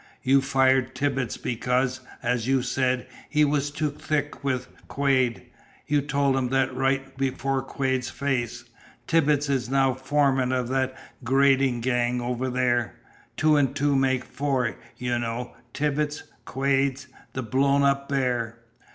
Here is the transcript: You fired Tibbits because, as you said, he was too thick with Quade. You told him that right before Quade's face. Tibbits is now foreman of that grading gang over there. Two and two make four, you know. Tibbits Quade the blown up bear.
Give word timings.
You 0.23 0.41
fired 0.41 0.95
Tibbits 0.95 1.37
because, 1.37 1.99
as 2.23 2.47
you 2.47 2.63
said, 2.63 3.05
he 3.29 3.45
was 3.45 3.69
too 3.69 3.91
thick 3.91 4.43
with 4.43 4.67
Quade. 4.87 5.43
You 5.85 6.01
told 6.01 6.35
him 6.35 6.47
that 6.49 6.75
right 6.75 7.15
before 7.17 7.61
Quade's 7.61 8.09
face. 8.09 8.63
Tibbits 9.05 9.47
is 9.47 9.69
now 9.69 9.93
foreman 9.93 10.51
of 10.51 10.69
that 10.69 10.97
grading 11.23 11.81
gang 11.81 12.19
over 12.19 12.49
there. 12.49 12.95
Two 13.37 13.55
and 13.57 13.75
two 13.75 13.95
make 13.95 14.23
four, 14.25 14.75
you 14.97 15.19
know. 15.19 15.51
Tibbits 15.71 16.23
Quade 16.45 17.03
the 17.33 17.43
blown 17.43 17.83
up 17.83 18.09
bear. 18.09 18.57